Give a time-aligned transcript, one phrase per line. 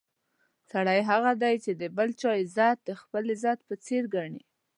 [0.71, 4.41] سړی هغه دی چې د بل چا عزت د خپل عزت په څېر ګڼي.